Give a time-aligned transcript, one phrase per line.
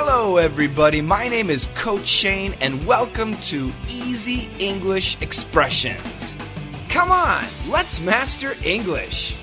[0.00, 1.00] Hello, everybody.
[1.00, 6.36] My name is Coach Shane, and welcome to Easy English Expressions.
[6.88, 9.34] Come on, let's master English.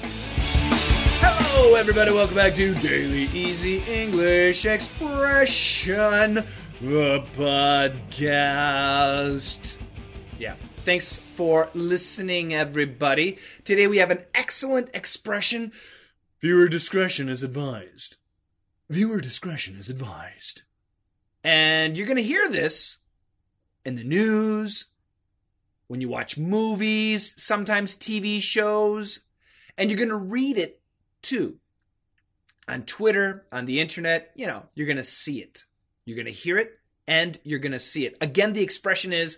[1.19, 2.13] Hello, everybody.
[2.13, 6.35] Welcome back to Daily Easy English Expression,
[6.79, 8.57] the podcast.
[10.39, 10.55] Yeah.
[10.77, 13.39] Thanks for listening, everybody.
[13.65, 15.73] Today we have an excellent expression.
[16.39, 18.15] Viewer discretion is advised.
[18.89, 20.63] Viewer discretion is advised.
[21.43, 22.99] And you're going to hear this
[23.83, 24.87] in the news,
[25.87, 29.21] when you watch movies, sometimes TV shows,
[29.77, 30.81] and you're going to read it
[31.21, 31.57] too.
[32.67, 35.65] On Twitter, on the internet, you know, you're going to see it.
[36.05, 38.17] You're going to hear it and you're going to see it.
[38.21, 39.37] Again, the expression is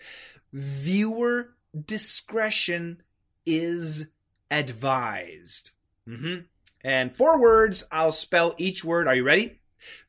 [0.53, 1.49] viewer
[1.85, 3.01] discretion
[3.45, 4.07] is
[4.49, 5.71] advised.
[6.07, 6.45] Mm-hmm.
[6.83, 9.07] And four words, I'll spell each word.
[9.07, 9.59] Are you ready?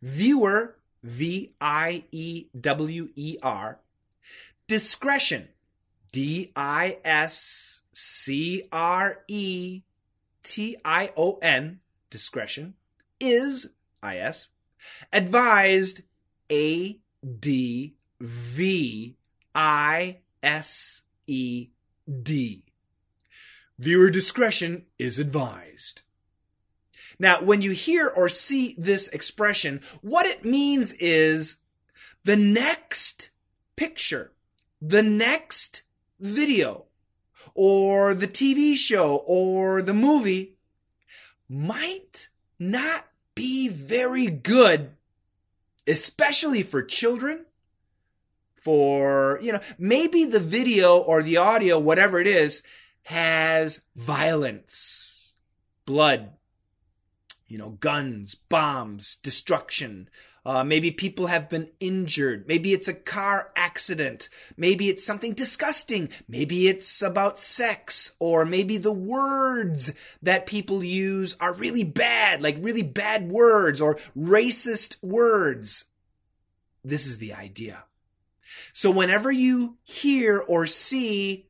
[0.03, 3.81] Viewer, V I E W E R.
[4.67, 5.49] Discretion,
[6.13, 9.83] D I S C R E
[10.43, 11.81] T I O N.
[12.11, 12.75] Discretion
[13.21, 13.71] is
[14.03, 14.51] I S.
[15.13, 16.03] Advised,
[16.51, 16.99] A
[17.41, 19.17] D V
[19.55, 21.69] I S E
[22.23, 22.65] D.
[23.79, 26.03] Viewer discretion is advised.
[27.19, 31.57] Now, when you hear or see this expression, what it means is
[32.25, 33.31] the next
[33.77, 34.33] picture,
[34.81, 35.83] the next
[36.21, 36.85] video,
[37.55, 40.57] or the TV show, or the movie
[41.49, 44.91] might not be very good,
[45.87, 47.47] especially for children.
[48.61, 52.63] For, you know, maybe the video or the audio, whatever it is,
[53.05, 55.35] has violence,
[55.87, 56.33] blood,
[57.49, 60.09] you know, guns, bombs, destruction.
[60.45, 62.47] Uh, maybe people have been injured.
[62.47, 64.29] Maybe it's a car accident.
[64.57, 66.11] Maybe it's something disgusting.
[66.29, 68.13] Maybe it's about sex.
[68.19, 69.93] Or maybe the words
[70.23, 75.87] that people use are really bad, like really bad words or racist words.
[76.85, 77.85] This is the idea.
[78.73, 81.47] So whenever you hear or see,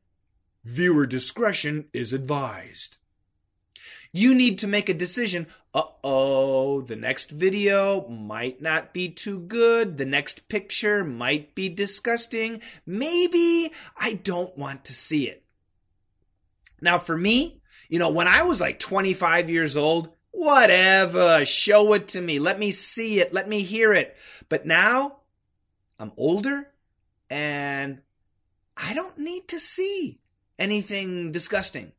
[0.63, 2.98] viewer discretion is advised
[4.11, 5.47] you need to make a decision.
[5.73, 9.97] Uh oh, the next video might not be too good.
[9.97, 12.61] The next picture might be disgusting.
[12.85, 15.43] Maybe I don't want to see it.
[16.81, 22.07] Now, for me, you know, when I was like 25 years old, whatever, show it
[22.09, 22.39] to me.
[22.39, 23.33] Let me see it.
[23.33, 24.15] Let me hear it.
[24.47, 25.17] But now
[25.99, 26.71] I'm older
[27.29, 28.01] and
[28.75, 30.19] I don't need to see
[30.57, 31.91] anything disgusting.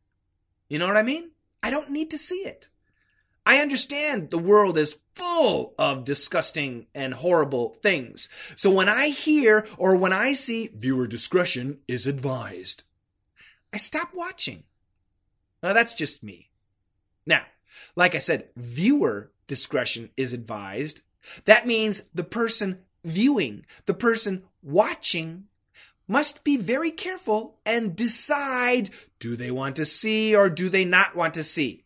[0.69, 1.31] You know what I mean?
[1.63, 2.69] I don't need to see it.
[3.47, 8.29] I understand the world is full of disgusting and horrible things.
[8.55, 12.85] So when I hear or when I see viewer discretion is advised,
[13.73, 14.65] I stop watching.
[15.63, 16.51] Now that's just me.
[17.27, 17.43] Now,
[17.97, 21.01] like I said, viewer discretion is advised.
[21.45, 25.45] That means the person viewing, the person watching
[26.11, 28.91] must be very careful and decide
[29.21, 31.85] do they want to see or do they not want to see.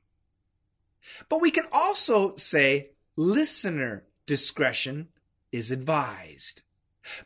[1.29, 5.09] But we can also say listener discretion
[5.53, 6.63] is advised,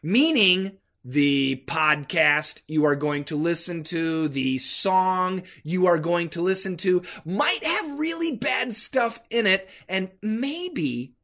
[0.03, 6.43] meaning the podcast you are going to listen to, the song you are going to
[6.43, 11.15] listen to might have really bad stuff in it, and maybe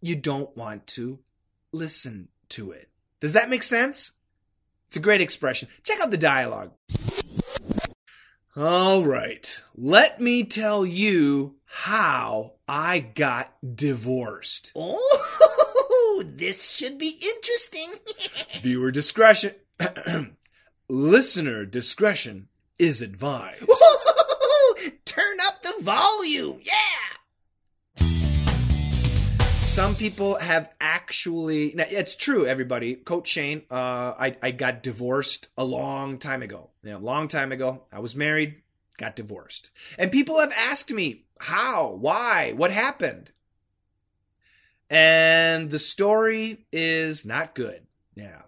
[0.00, 1.18] you don't want to
[1.72, 2.88] listen to it.
[3.18, 4.12] Does that make sense?
[4.86, 5.68] It's a great expression.
[5.82, 6.72] Check out the dialogue.
[8.56, 9.60] All right.
[9.74, 14.72] Let me tell you how I got divorced.
[16.16, 17.92] Oh, this should be interesting.
[18.60, 19.56] Viewer discretion,
[20.88, 22.46] listener discretion
[22.78, 23.64] is advised.
[25.04, 26.60] Turn up the volume.
[26.62, 26.72] Yeah.
[29.74, 31.72] Some people have actually.
[31.74, 32.94] Now, it's true, everybody.
[32.94, 36.70] Coach Shane, uh, I, I got divorced a long time ago.
[36.84, 37.82] You know, long time ago.
[37.90, 38.62] I was married,
[38.98, 39.72] got divorced.
[39.98, 41.90] And people have asked me, how?
[41.90, 42.52] Why?
[42.52, 43.32] What happened?
[44.88, 47.82] And the story is not good.
[48.14, 48.42] Yeah.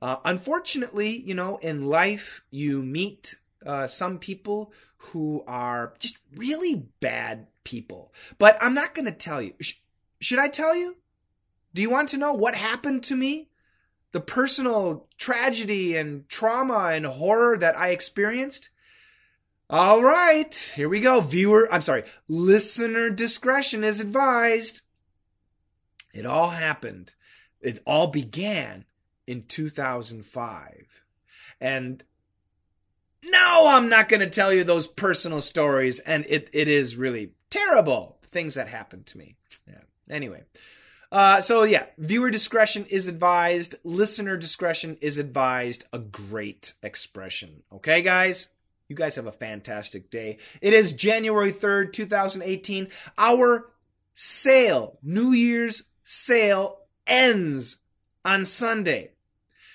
[0.00, 3.34] Uh, unfortunately, you know, in life, you meet
[3.66, 8.14] uh, some people who are just really bad people.
[8.38, 9.52] But I'm not going to tell you.
[10.22, 10.96] Sh- should I tell you?
[11.74, 13.48] Do you want to know what happened to me?
[14.12, 18.68] The personal tragedy and trauma and horror that I experienced?
[19.70, 21.20] All right, here we go.
[21.20, 24.82] Viewer, I'm sorry, listener discretion is advised.
[26.12, 27.14] It all happened
[27.62, 28.84] It all began
[29.26, 31.04] in 2005.
[31.58, 32.04] And
[33.24, 36.00] no, I'm not going to tell you those personal stories.
[36.00, 39.36] And it, it is really terrible things that happened to me.
[39.66, 39.76] Yeah.
[40.10, 40.42] Anyway.
[41.10, 43.74] Uh, so yeah, viewer discretion is advised.
[43.84, 45.84] Listener discretion is advised.
[45.92, 47.62] A great expression.
[47.70, 48.48] Okay, guys?
[48.88, 50.38] You guys have a fantastic day.
[50.60, 52.88] It is January 3rd, 2018.
[53.16, 53.70] Our
[54.14, 57.76] sale, New Year's sale ends
[58.24, 59.11] on Sunday.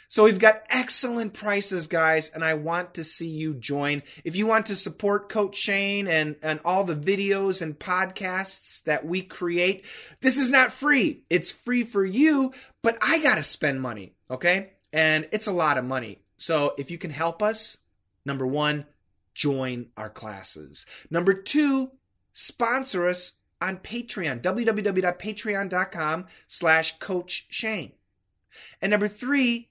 [0.09, 4.04] So we've got excellent prices, guys, and I want to see you join.
[4.24, 9.06] If you want to support Coach Shane and, and all the videos and podcasts that
[9.06, 9.86] we create,
[10.21, 11.24] this is not free.
[11.30, 14.71] It's free for you, but I got to spend money, okay?
[14.94, 16.19] And it's a lot of money.
[16.38, 17.77] So if you can help us,
[18.25, 18.86] number one,
[19.33, 20.86] join our classes.
[21.12, 21.92] Number two,
[22.31, 27.92] sponsor us on Patreon, www.patreon.com slash Coach Shane.
[28.81, 29.69] And number three,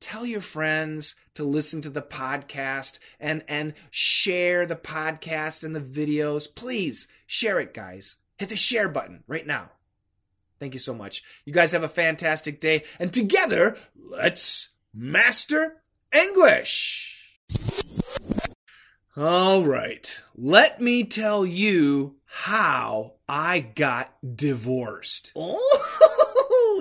[0.00, 5.80] tell your friends to listen to the podcast and, and share the podcast and the
[5.80, 6.52] videos.
[6.52, 8.16] Please share it, guys.
[8.38, 9.70] Hit the share button right now.
[10.58, 11.22] Thank you so much.
[11.44, 12.84] You guys have a fantastic day.
[12.98, 15.76] And together, let's master
[16.12, 17.38] English.
[19.16, 20.22] All right.
[20.34, 25.32] Let me tell you how I got divorced.
[25.34, 26.12] Oh,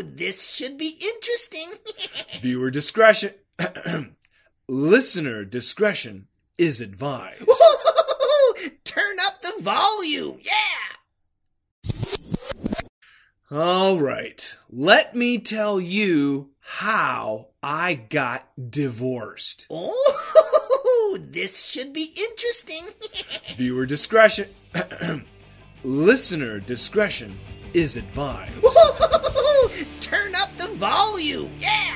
[0.01, 1.69] this should be interesting.
[2.39, 3.33] Viewer discretion,
[4.67, 6.27] listener discretion
[6.57, 7.43] is advised.
[8.83, 10.39] Turn up the volume.
[10.41, 10.51] Yeah.
[13.51, 14.55] All right.
[14.69, 19.67] Let me tell you how I got divorced.
[19.69, 22.85] Oh, this should be interesting.
[23.55, 24.49] Viewer discretion,
[25.83, 27.37] listener discretion
[27.73, 28.53] is advised.
[30.41, 31.49] Up the volume.
[31.59, 31.94] Yeah.